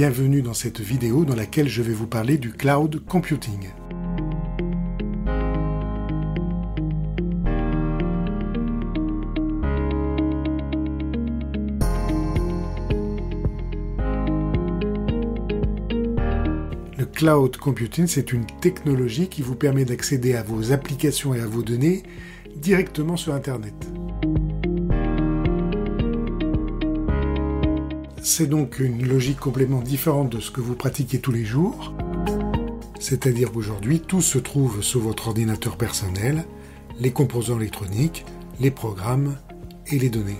[0.00, 3.68] Bienvenue dans cette vidéo dans laquelle je vais vous parler du cloud computing.
[16.96, 21.46] Le cloud computing, c'est une technologie qui vous permet d'accéder à vos applications et à
[21.48, 22.04] vos données
[22.54, 23.74] directement sur Internet.
[28.30, 31.94] C'est donc une logique complètement différente de ce que vous pratiquez tous les jours.
[33.00, 36.44] C'est-à-dire qu'aujourd'hui, tout se trouve sur votre ordinateur personnel,
[37.00, 38.26] les composants électroniques,
[38.60, 39.38] les programmes
[39.86, 40.36] et les données.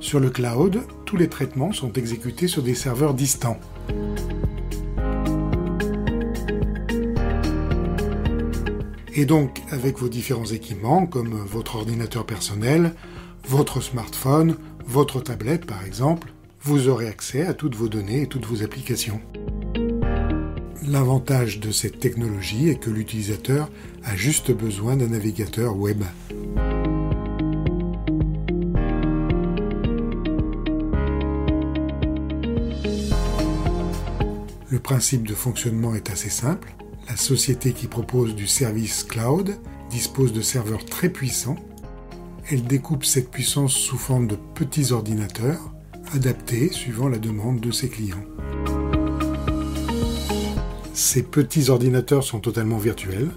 [0.00, 3.58] Sur le cloud, tous les traitements sont exécutés sur des serveurs distants.
[9.14, 12.92] Et donc, avec vos différents équipements, comme votre ordinateur personnel,
[13.48, 18.46] votre smartphone, votre tablette par exemple, vous aurez accès à toutes vos données et toutes
[18.46, 19.20] vos applications.
[20.82, 23.70] L'avantage de cette technologie est que l'utilisateur
[24.04, 26.02] a juste besoin d'un navigateur web.
[34.68, 36.72] Le principe de fonctionnement est assez simple.
[37.08, 39.56] La société qui propose du service cloud
[39.90, 41.56] dispose de serveurs très puissants
[42.48, 45.72] elle découpe cette puissance sous forme de petits ordinateurs,
[46.14, 48.24] adaptés suivant la demande de ses clients.
[50.94, 53.30] Ces petits ordinateurs sont totalement virtuels.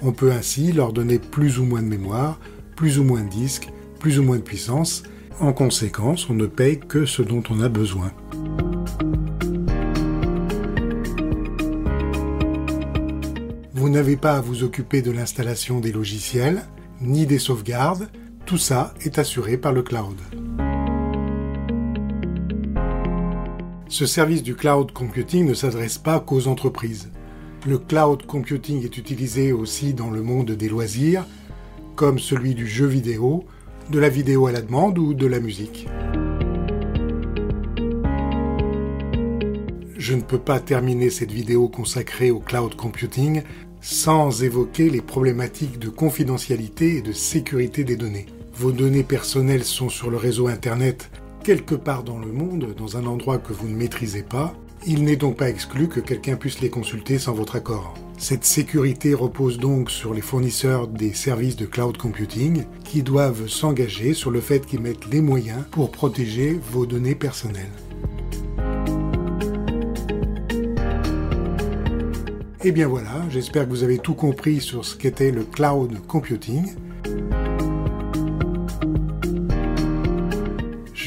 [0.00, 2.40] On peut ainsi leur donner plus ou moins de mémoire,
[2.74, 5.02] plus ou moins de disques, plus ou moins de puissance.
[5.40, 8.12] En conséquence, on ne paye que ce dont on a besoin.
[13.74, 16.64] Vous n'avez pas à vous occuper de l'installation des logiciels,
[17.00, 18.08] ni des sauvegardes,
[18.48, 20.16] tout ça est assuré par le cloud.
[23.88, 27.10] Ce service du cloud computing ne s'adresse pas qu'aux entreprises.
[27.66, 31.26] Le cloud computing est utilisé aussi dans le monde des loisirs,
[31.94, 33.44] comme celui du jeu vidéo,
[33.90, 35.86] de la vidéo à la demande ou de la musique.
[39.98, 43.42] Je ne peux pas terminer cette vidéo consacrée au cloud computing
[43.82, 48.24] sans évoquer les problématiques de confidentialité et de sécurité des données
[48.58, 51.10] vos données personnelles sont sur le réseau Internet
[51.44, 54.52] quelque part dans le monde, dans un endroit que vous ne maîtrisez pas,
[54.84, 57.94] il n'est donc pas exclu que quelqu'un puisse les consulter sans votre accord.
[58.18, 64.12] Cette sécurité repose donc sur les fournisseurs des services de cloud computing qui doivent s'engager
[64.12, 67.66] sur le fait qu'ils mettent les moyens pour protéger vos données personnelles.
[72.64, 75.96] Et eh bien voilà, j'espère que vous avez tout compris sur ce qu'était le cloud
[76.08, 76.74] computing.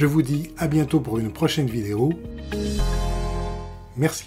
[0.01, 2.12] Je vous dis à bientôt pour une prochaine vidéo.
[3.95, 4.25] Merci.